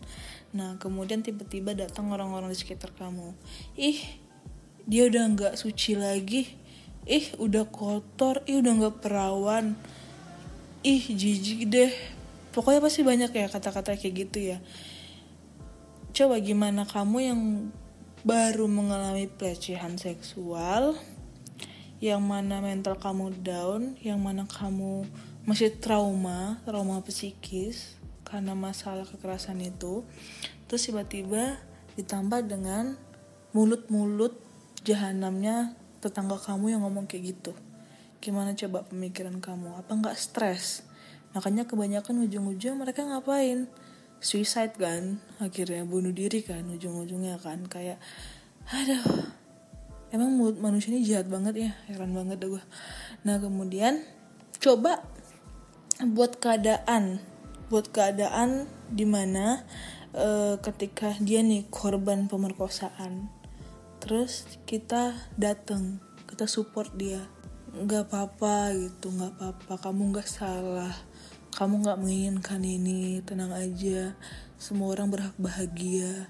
Nah 0.53 0.77
kemudian 0.77 1.25
tiba-tiba 1.25 1.75
datang 1.75 2.07
orang-orang 2.13 2.53
di 2.53 2.57
sekitar 2.61 2.93
kamu. 2.95 3.33
Ih 3.75 3.99
dia 4.87 5.11
udah 5.11 5.23
nggak 5.33 5.53
suci 5.57 5.97
lagi. 5.97 6.45
Ih 7.09 7.33
udah 7.41 7.67
kotor. 7.67 8.45
Ih 8.45 8.61
udah 8.61 8.73
nggak 8.79 9.01
perawan 9.01 9.75
ih 10.81 11.03
jijik 11.13 11.69
deh 11.69 11.91
pokoknya 12.51 12.81
pasti 12.81 13.01
banyak 13.05 13.31
ya 13.31 13.47
kata-kata 13.47 13.95
kayak 13.95 14.15
gitu 14.27 14.37
ya 14.55 14.57
coba 16.11 16.41
gimana 16.43 16.83
kamu 16.83 17.17
yang 17.21 17.41
baru 18.21 18.69
mengalami 18.69 19.25
pelecehan 19.25 19.97
seksual 19.97 20.93
yang 22.01 22.25
mana 22.25 22.65
mental 22.65 22.97
kamu 22.97 23.29
down, 23.45 23.93
yang 24.01 24.17
mana 24.17 24.49
kamu 24.49 25.05
masih 25.45 25.69
trauma, 25.77 26.57
trauma 26.65 26.97
psikis 27.05 27.93
karena 28.25 28.57
masalah 28.57 29.05
kekerasan 29.05 29.61
itu. 29.61 30.01
Terus 30.65 30.89
tiba-tiba 30.89 31.61
ditambah 31.93 32.49
dengan 32.49 32.97
mulut-mulut 33.53 34.33
jahanamnya 34.81 35.77
tetangga 36.01 36.41
kamu 36.41 36.73
yang 36.73 36.81
ngomong 36.81 37.05
kayak 37.05 37.37
gitu. 37.37 37.53
Gimana 38.21 38.53
coba 38.53 38.85
pemikiran 38.85 39.41
kamu? 39.41 39.81
Apa 39.81 39.91
nggak 39.97 40.15
stres? 40.15 40.85
Makanya 41.33 41.65
kebanyakan 41.65 42.23
ujung-ujung 42.29 42.77
mereka 42.77 43.01
ngapain? 43.03 43.65
Suicide 44.21 44.77
kan, 44.77 45.17
akhirnya 45.41 45.81
bunuh 45.81 46.13
diri 46.13 46.45
kan, 46.45 46.61
ujung-ujungnya 46.69 47.41
kan 47.41 47.65
kayak, 47.65 47.97
aduh, 48.69 49.33
emang 50.11 50.35
mulut 50.35 50.59
manusia 50.59 50.91
ini 50.91 51.07
jahat 51.07 51.31
banget 51.31 51.55
ya 51.55 51.71
heran 51.87 52.11
banget 52.11 52.43
dah 52.43 52.49
gue 52.51 52.63
nah 53.23 53.39
kemudian 53.39 54.03
coba 54.59 55.01
buat 56.03 56.37
keadaan 56.37 57.23
buat 57.71 57.87
keadaan 57.89 58.67
di 58.91 59.07
mana 59.07 59.63
uh, 60.11 60.59
ketika 60.59 61.15
dia 61.23 61.39
nih 61.39 61.63
korban 61.71 62.27
pemerkosaan 62.27 63.31
terus 64.03 64.43
kita 64.67 65.15
datang 65.39 66.03
kita 66.27 66.43
support 66.43 66.91
dia 66.99 67.23
nggak 67.71 68.11
apa-apa 68.11 68.75
gitu 68.75 69.07
nggak 69.15 69.39
apa-apa. 69.39 69.73
Kamu 69.79 70.11
nggak 70.11 70.27
salah. 70.27 70.91
Kamu 71.55 71.87
nggak 71.87 71.99
menginginkan 72.03 72.59
ini. 72.63 73.23
Tenang 73.23 73.55
aja. 73.55 74.15
Semua 74.59 74.91
orang 74.91 75.07
berhak 75.07 75.35
bahagia. 75.39 76.27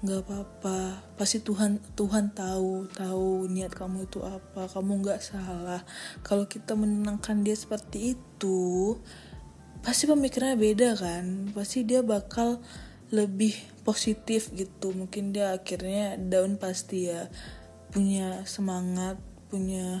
Nggak 0.00 0.24
apa-apa. 0.24 1.04
Pasti 1.20 1.44
Tuhan 1.44 1.76
Tuhan 1.92 2.32
tahu 2.32 2.88
tahu 2.88 3.46
niat 3.52 3.76
kamu 3.76 4.08
itu 4.08 4.24
apa. 4.24 4.64
Kamu 4.72 5.04
nggak 5.04 5.20
salah. 5.20 5.84
Kalau 6.24 6.48
kita 6.48 6.72
menenangkan 6.72 7.44
dia 7.44 7.56
seperti 7.56 8.16
itu 8.16 8.96
pasti 9.84 10.08
pemikirannya 10.08 10.56
beda 10.56 10.96
kan? 10.96 11.52
Pasti 11.52 11.84
dia 11.84 12.00
bakal 12.00 12.64
lebih 13.12 13.52
positif 13.84 14.48
gitu. 14.56 14.96
Mungkin 14.96 15.36
dia 15.36 15.52
akhirnya 15.52 16.16
daun 16.16 16.56
pasti 16.56 17.12
ya. 17.12 17.28
Punya 17.92 18.48
semangat 18.48 19.20
punya 19.52 20.00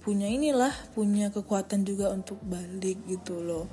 punya 0.00 0.26
inilah 0.26 0.72
punya 0.96 1.28
kekuatan 1.28 1.84
juga 1.84 2.08
untuk 2.08 2.40
balik 2.40 3.04
gitu 3.04 3.36
loh. 3.36 3.68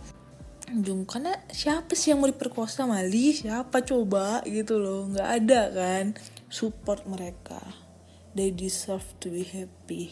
Jung 0.68 1.08
karena 1.08 1.32
siapa 1.48 1.96
sih 1.96 2.12
yang 2.12 2.20
mau 2.20 2.28
diperkosa 2.28 2.84
Mali? 2.84 3.32
Siapa 3.32 3.80
coba 3.88 4.44
gitu 4.44 4.76
loh? 4.76 5.08
Nggak 5.08 5.30
ada 5.44 5.62
kan? 5.72 6.06
Support 6.52 7.08
mereka. 7.08 7.64
They 8.36 8.52
deserve 8.52 9.08
to 9.24 9.32
be 9.32 9.48
happy. 9.48 10.12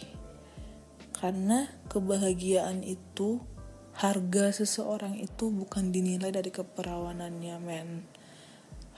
Karena 1.11 1.67
kebahagiaan 1.91 2.87
itu 2.87 3.43
harga 3.99 4.55
seseorang 4.55 5.19
itu 5.19 5.51
bukan 5.51 5.91
dinilai 5.91 6.31
dari 6.31 6.51
keperawanannya 6.55 7.55
men. 7.59 8.07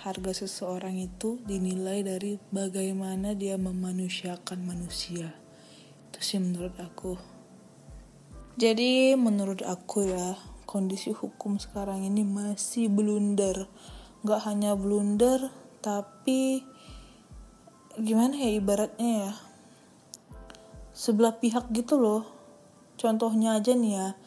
Harga 0.06 0.46
seseorang 0.46 1.02
itu 1.02 1.42
dinilai 1.42 2.06
dari 2.06 2.38
bagaimana 2.54 3.34
dia 3.34 3.58
memanusiakan 3.58 4.62
manusia 4.62 5.47
itu 6.18 6.34
sih 6.34 6.42
menurut 6.42 6.74
aku. 6.82 7.14
Jadi 8.58 9.14
menurut 9.14 9.62
aku 9.62 10.10
ya 10.10 10.34
kondisi 10.66 11.14
hukum 11.14 11.62
sekarang 11.62 12.02
ini 12.02 12.26
masih 12.26 12.90
blunder. 12.90 13.70
Nggak 14.26 14.42
hanya 14.50 14.74
blunder 14.74 15.54
tapi 15.78 16.66
gimana 18.02 18.34
ya 18.34 18.50
ibaratnya 18.50 19.30
ya? 19.30 19.34
Sebelah 20.90 21.38
pihak 21.38 21.70
gitu 21.70 22.02
loh. 22.02 22.26
Contohnya 22.98 23.62
aja 23.62 23.78
nih 23.78 23.94
ya 24.02 24.18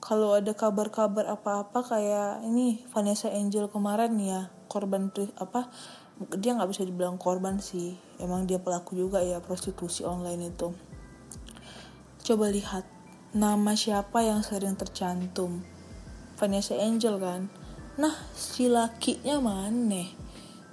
kalau 0.00 0.40
ada 0.40 0.56
kabar-kabar 0.56 1.28
apa-apa 1.28 1.84
kayak 1.84 2.48
ini 2.48 2.80
Vanessa 2.96 3.28
Angel 3.28 3.68
kemarin 3.68 4.16
ya 4.16 4.48
korban 4.72 5.12
apa 5.36 5.68
dia 6.40 6.56
nggak 6.56 6.72
bisa 6.72 6.80
dibilang 6.80 7.20
korban 7.20 7.60
sih. 7.60 7.92
Emang 8.16 8.48
dia 8.48 8.56
pelaku 8.56 8.96
juga 8.96 9.20
ya 9.20 9.36
prostitusi 9.44 10.00
online 10.00 10.56
itu 10.56 10.95
coba 12.26 12.50
lihat 12.50 12.82
nama 13.30 13.78
siapa 13.78 14.26
yang 14.26 14.42
sering 14.42 14.74
tercantum? 14.74 15.62
Vanessa 16.34 16.74
Angel 16.74 17.22
kan? 17.22 17.46
Nah 18.02 18.18
si 18.34 18.66
lakinya 18.66 19.38
mana? 19.38 20.10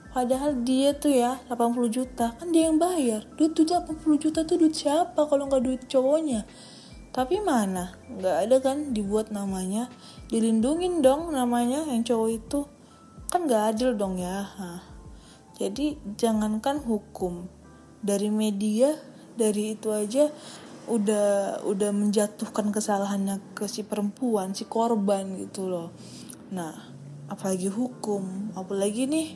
Padahal 0.09 0.65
dia 0.65 0.97
tuh 0.97 1.13
ya 1.13 1.37
80 1.53 1.93
juta. 1.93 2.33
Kan 2.41 2.49
dia 2.49 2.65
yang 2.73 2.81
bayar. 2.81 3.29
Duit 3.37 3.53
tuh 3.53 3.69
80 3.69 4.01
juta 4.17 4.41
tuh 4.41 4.57
duit 4.57 4.73
siapa 4.73 5.29
kalau 5.29 5.45
nggak 5.45 5.61
duit 5.61 5.81
cowoknya? 5.85 6.41
Tapi 7.13 7.37
mana? 7.45 7.93
Nggak 8.09 8.37
ada 8.49 8.57
kan? 8.57 8.77
Dibuat 8.89 9.29
namanya 9.29 9.93
dilindungin 10.33 11.05
dong 11.05 11.37
namanya 11.37 11.85
yang 11.85 12.01
cowok 12.01 12.29
itu. 12.33 12.65
Kan 13.29 13.45
nggak 13.45 13.77
adil 13.77 13.93
dong 13.93 14.17
ya 14.17 14.41
Hah. 14.41 14.81
jadi 15.61 16.01
jangankan 16.17 16.81
hukum. 16.81 17.45
Dari 18.01 18.33
media 18.33 18.97
dari 19.33 19.73
itu 19.73 19.89
aja 19.89 20.29
udah 20.87 21.63
udah 21.63 21.91
menjatuhkan 21.95 22.75
kesalahannya 22.75 23.39
ke 23.55 23.71
si 23.71 23.87
perempuan 23.87 24.51
si 24.51 24.67
korban 24.67 25.39
gitu 25.39 25.71
loh. 25.71 25.89
Nah 26.51 26.75
apalagi 27.31 27.71
hukum 27.71 28.51
apalagi 28.53 29.07
nih 29.07 29.27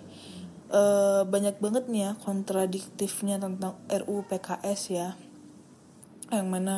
e, 0.67 0.81
banyak 1.23 1.57
banget 1.63 1.87
nih 1.87 2.01
ya 2.03 2.11
kontradiktifnya 2.19 3.39
tentang 3.39 3.79
RUU 3.87 4.27
PKS 4.27 4.81
ya. 4.91 5.09
Yang 6.27 6.47
mana 6.51 6.75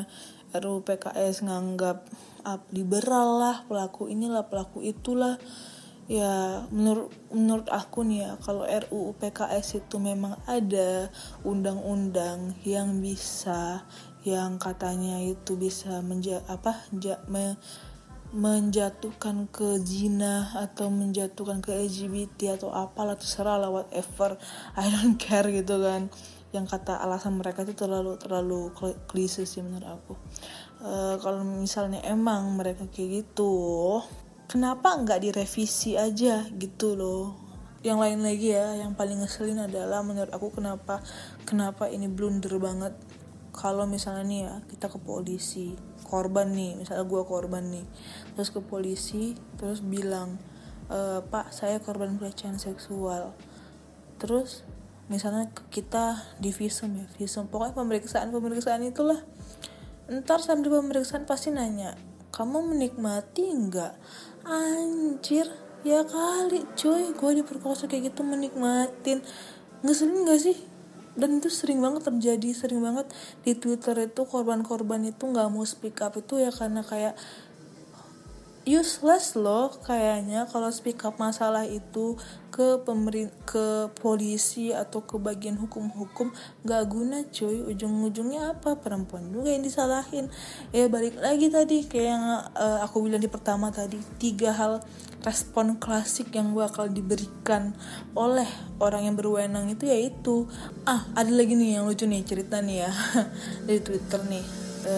RUU 0.53 0.86
PKS 0.86 1.45
nganggap 1.45 2.05
up 2.45 2.62
liberal 2.69 3.41
lah 3.41 3.58
pelaku 3.65 4.05
inilah 4.10 4.45
pelaku 4.45 4.86
itulah. 4.86 5.41
Ya 6.10 6.65
menurut 6.73 7.13
menurut 7.29 7.69
aku 7.69 8.01
nih 8.01 8.25
ya 8.25 8.32
kalau 8.41 8.65
RUU 8.65 9.13
PKS 9.17 9.82
itu 9.86 10.01
memang 10.01 10.38
ada 10.49 11.13
undang-undang 11.45 12.58
yang 12.65 12.97
bisa 12.97 13.86
yang 14.27 14.60
katanya 14.60 15.23
itu 15.23 15.55
bisa 15.55 16.03
menja 16.03 16.43
apa 16.51 16.75
ja, 16.99 17.23
me, 17.32 17.55
menjatuhkan 18.29 19.49
ke 19.49 19.82
zina 19.82 20.53
atau 20.53 20.93
menjatuhkan 20.93 21.65
ke 21.65 21.73
LGBT 21.73 22.62
atau 22.62 22.69
apalah 22.69 23.17
terserah 23.17 23.58
lah 23.58 23.71
whatever 23.73 24.38
I 24.77 24.91
don't 24.91 25.17
care 25.17 25.47
gitu 25.49 25.82
kan. 25.82 26.12
Yang 26.49 26.65
kata 26.77 27.01
alasan 27.01 27.38
mereka 27.38 27.62
itu 27.65 27.77
terlalu 27.77 28.17
terlalu 28.21 28.73
klise 29.10 29.45
sih 29.47 29.62
menurut 29.65 29.88
aku. 29.88 30.13
Uh, 30.79 31.15
kalau 31.21 31.41
misalnya 31.43 32.03
emang 32.05 32.53
mereka 32.55 32.88
kayak 32.88 33.25
gitu 33.25 33.99
kenapa 34.49 34.97
nggak 34.99 35.25
direvisi 35.25 35.95
aja 35.97 36.45
gitu 36.53 36.93
loh. 36.93 37.38
Yang 37.79 37.97
lain 38.03 38.19
lagi 38.19 38.47
ya 38.51 38.75
yang 38.75 38.93
paling 38.93 39.23
ngeselin 39.23 39.63
adalah 39.63 40.03
menurut 40.03 40.29
aku 40.36 40.51
kenapa 40.51 40.99
kenapa 41.47 41.88
ini 41.88 42.12
blunder 42.12 42.60
banget 42.60 42.93
kalau 43.59 43.83
misalnya 43.83 44.23
nih 44.23 44.41
ya 44.47 44.55
kita 44.71 44.87
ke 44.87 45.03
polisi 45.03 45.75
korban 46.07 46.55
nih 46.55 46.79
misalnya 46.79 47.03
gue 47.03 47.23
korban 47.27 47.67
nih 47.67 47.83
terus 48.31 48.55
ke 48.55 48.63
polisi 48.63 49.35
terus 49.59 49.83
bilang 49.83 50.39
e, 50.89 51.21
pak 51.27 51.53
saya 51.53 51.77
korban 51.79 52.17
pelecehan 52.17 52.57
seksual. 52.57 53.37
Terus 54.19 54.65
misalnya 55.07 55.51
kita 55.69 56.19
di 56.41 56.51
visum 56.51 56.97
ya 56.97 57.05
visum. 57.15 57.47
Pokoknya 57.47 57.77
pemeriksaan 57.77 58.33
pemeriksaan 58.33 58.83
itulah. 58.83 59.21
Ntar 60.09 60.41
sambil 60.41 60.81
pemeriksaan 60.81 61.29
pasti 61.29 61.53
nanya 61.53 61.93
kamu 62.33 62.73
menikmati 62.73 63.45
nggak? 63.53 63.93
Anjir 64.45 65.47
ya 65.85 66.01
kali 66.03 66.65
cuy. 66.73 67.13
Gue 67.13 67.31
diperkosa 67.37 67.85
kayak 67.85 68.13
gitu 68.13 68.25
menikmatin. 68.25 69.21
Ngeselin 69.79 70.27
gak 70.27 70.41
sih 70.43 70.57
dan 71.17 71.41
itu 71.41 71.49
sering 71.49 71.81
banget 71.81 72.05
terjadi 72.05 72.49
sering 72.53 72.81
banget 72.83 73.09
di 73.41 73.57
twitter 73.57 73.97
itu 74.05 74.21
korban-korban 74.27 75.01
itu 75.07 75.23
nggak 75.25 75.49
mau 75.49 75.65
speak 75.65 76.03
up 76.05 76.13
itu 76.17 76.41
ya 76.41 76.51
karena 76.53 76.85
kayak 76.85 77.17
useless 78.69 79.33
loh 79.33 79.73
kayaknya 79.81 80.45
kalau 80.45 80.69
speak 80.69 81.01
up 81.01 81.17
masalah 81.17 81.65
itu 81.65 82.13
ke 82.59 82.83
pemerin 82.83 83.31
ke 83.47 83.87
polisi 84.03 84.75
atau 84.75 85.07
ke 85.07 85.15
bagian 85.15 85.55
hukum-hukum 85.55 86.35
gak 86.67 86.91
guna 86.91 87.23
cuy. 87.31 87.63
Ujung-ujungnya 87.71 88.51
apa? 88.51 88.75
Perempuan 88.75 89.31
juga 89.31 89.55
yang 89.55 89.63
disalahin. 89.63 90.27
Ya 90.75 90.91
balik 90.91 91.15
lagi 91.23 91.47
tadi 91.47 91.87
kayak 91.87 92.07
yang 92.11 92.25
uh, 92.51 92.83
aku 92.83 93.07
bilang 93.07 93.23
di 93.23 93.31
pertama 93.31 93.71
tadi 93.71 93.95
tiga 94.19 94.51
hal 94.51 94.83
respon 95.23 95.79
klasik 95.79 96.35
yang 96.35 96.51
bakal 96.51 96.91
diberikan 96.91 97.71
oleh 98.11 98.47
orang 98.83 99.07
yang 99.07 99.15
berwenang 99.15 99.71
itu 99.71 99.87
yaitu 99.87 100.43
ah 100.83 101.07
ada 101.15 101.31
lagi 101.31 101.55
nih 101.55 101.79
yang 101.79 101.87
lucu 101.87 102.07
nih 102.07 102.27
cerita 102.27 102.59
nih 102.59 102.83
ya 102.83 102.91
dari 103.71 103.79
twitter 103.79 104.19
nih. 104.27 104.67
E, 104.79 104.95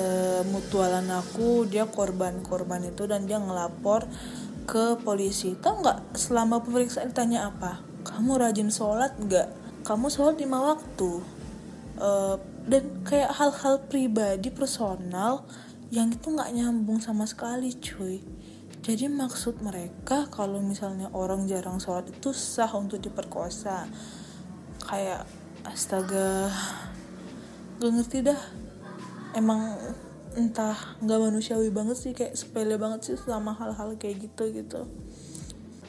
mutualan 0.49 1.05
aku 1.09 1.65
dia 1.65 1.85
korban 1.89 2.41
korban 2.41 2.85
itu 2.85 3.05
dan 3.05 3.29
dia 3.29 3.37
ngelapor 3.37 4.05
ke 4.65 4.97
polisi. 5.01 5.57
Tau 5.57 5.81
nggak 5.81 6.17
selama 6.17 6.61
pemeriksaan 6.63 7.11
ditanya 7.11 7.51
apa? 7.51 7.81
Kamu 8.07 8.39
rajin 8.39 8.69
sholat 8.73 9.17
nggak? 9.17 9.81
Kamu 9.85 10.07
sholat 10.09 10.37
lima 10.37 10.73
waktu. 10.73 11.11
E, 11.97 12.09
dan 12.65 12.83
kayak 13.05 13.33
hal-hal 13.35 13.81
pribadi 13.89 14.53
personal 14.53 15.45
yang 15.91 16.13
itu 16.13 16.31
nggak 16.31 16.53
nyambung 16.53 17.01
sama 17.01 17.25
sekali 17.27 17.73
cuy. 17.77 18.21
Jadi 18.81 19.05
maksud 19.05 19.61
mereka 19.61 20.25
kalau 20.33 20.57
misalnya 20.57 21.13
orang 21.13 21.45
jarang 21.45 21.77
sholat 21.77 22.09
itu 22.09 22.33
sah 22.33 22.69
untuk 22.73 22.97
diperkosa. 22.97 23.85
Kayak 24.81 25.29
astaga 25.61 26.49
gak 27.77 27.91
ngerti 27.93 28.25
dah. 28.25 28.41
Emang 29.37 29.77
entah 30.35 30.97
nggak 31.03 31.19
manusiawi 31.19 31.69
banget 31.71 31.97
sih 31.99 32.11
kayak 32.15 32.37
sepele 32.37 32.79
banget 32.79 33.11
sih 33.11 33.15
sama 33.19 33.51
hal-hal 33.55 33.95
kayak 33.99 34.27
gitu 34.27 34.47
gitu 34.51 34.87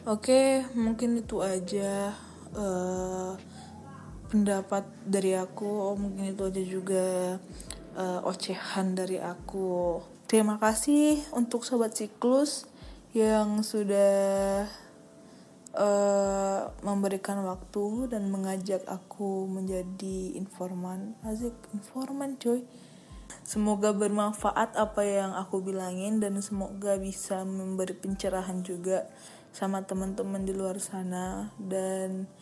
oke 0.06 0.66
mungkin 0.74 1.22
itu 1.22 1.38
aja 1.42 2.16
uh, 2.56 3.38
pendapat 4.32 4.88
dari 5.06 5.36
aku 5.36 5.68
oh, 5.68 5.96
mungkin 5.98 6.32
itu 6.32 6.42
aja 6.42 6.62
juga 6.64 7.06
uh, 7.94 8.20
ocehan 8.26 8.98
dari 8.98 9.22
aku 9.22 10.00
terima 10.26 10.58
kasih 10.58 11.20
untuk 11.36 11.62
sobat 11.62 11.94
siklus 11.94 12.66
yang 13.12 13.60
sudah 13.60 14.64
uh, 15.76 16.72
memberikan 16.84 17.44
waktu 17.44 18.08
dan 18.08 18.28
mengajak 18.32 18.84
aku 18.88 19.48
menjadi 19.48 20.36
informan. 20.36 21.16
Asik 21.24 21.52
informan 21.72 22.36
coy. 22.40 22.64
Semoga 23.52 23.92
bermanfaat 23.92 24.80
apa 24.80 25.04
yang 25.04 25.36
aku 25.36 25.60
bilangin 25.60 26.24
dan 26.24 26.40
semoga 26.40 26.96
bisa 26.96 27.44
memberi 27.44 27.92
pencerahan 27.92 28.64
juga 28.64 29.12
sama 29.52 29.84
teman-teman 29.84 30.48
di 30.48 30.56
luar 30.56 30.80
sana 30.80 31.52
dan 31.60 32.32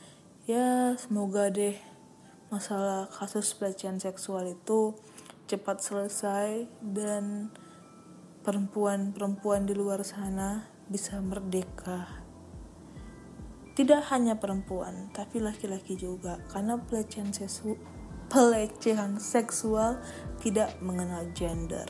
ya 0.46 0.94
semoga 0.94 1.50
deh 1.50 1.74
masalah 2.54 3.10
kasus 3.10 3.58
pelecehan 3.58 3.98
seksual 3.98 4.54
itu 4.54 4.94
cepat 5.50 5.82
selesai 5.82 6.70
dan 6.78 7.50
perempuan-perempuan 8.46 9.66
di 9.66 9.74
luar 9.74 10.06
sana 10.06 10.70
bisa 10.86 11.18
merdeka. 11.18 12.06
Tidak 13.74 14.14
hanya 14.14 14.38
perempuan, 14.38 15.10
tapi 15.10 15.42
laki-laki 15.42 15.98
juga, 15.98 16.38
karena 16.54 16.78
pelecehan 16.78 17.34
seksual, 17.34 17.82
pelecehan 18.30 19.18
seksual 19.18 19.98
tidak 20.38 20.72
mengenal 20.78 21.26
gender. 21.34 21.84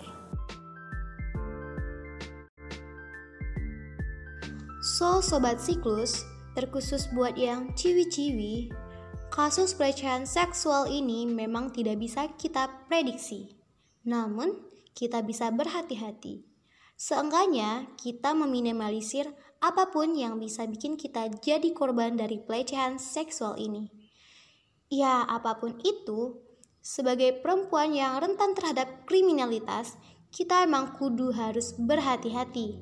So, 4.80 5.20
sobat 5.20 5.60
siklus, 5.60 6.24
terkhusus 6.56 7.12
buat 7.12 7.36
yang 7.36 7.76
ciwi-ciwi, 7.76 8.72
kasus 9.28 9.76
pelecehan 9.76 10.24
seksual 10.24 10.88
ini 10.88 11.28
memang 11.28 11.68
tidak 11.76 12.00
bisa 12.00 12.32
kita 12.40 12.68
prediksi. 12.88 13.52
Namun, 14.08 14.56
kita 14.96 15.20
bisa 15.20 15.52
berhati-hati. 15.52 16.48
Seenggaknya, 16.96 17.92
kita 18.00 18.32
meminimalisir 18.32 19.28
apa 19.60 19.92
pun 19.92 20.16
yang 20.16 20.40
bisa 20.40 20.64
bikin 20.64 20.96
kita 20.96 21.28
jadi 21.44 21.72
korban 21.76 22.16
dari 22.16 22.40
pelecehan 22.40 22.96
seksual 22.96 23.60
ini. 23.60 23.99
Ya, 24.90 25.22
apa 25.22 25.56
pun 25.62 25.78
itu, 25.86 26.42
sebagai 26.82 27.38
perempuan 27.40 27.94
yang 27.94 28.18
rentan 28.18 28.58
terhadap 28.58 29.06
kriminalitas, 29.06 29.94
kita 30.34 30.66
emang 30.66 30.98
kudu 30.98 31.30
harus 31.30 31.78
berhati-hati. 31.78 32.76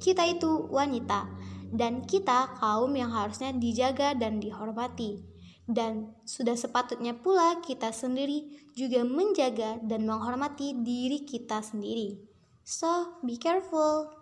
Kita 0.00 0.24
itu 0.24 0.66
wanita, 0.72 1.28
dan 1.68 2.00
kita 2.02 2.56
kaum 2.56 2.96
yang 2.96 3.12
harusnya 3.12 3.52
dijaga 3.52 4.16
dan 4.16 4.40
dihormati 4.40 5.30
dan 5.70 6.10
sudah 6.26 6.58
sepatutnya 6.58 7.14
pula 7.14 7.62
kita 7.62 7.94
sendiri 7.94 8.50
juga 8.74 9.06
menjaga 9.06 9.78
dan 9.86 10.02
menghormati 10.02 10.74
diri 10.82 11.22
kita 11.22 11.62
sendiri. 11.62 12.18
So, 12.66 13.22
be 13.22 13.38
careful. 13.38 14.19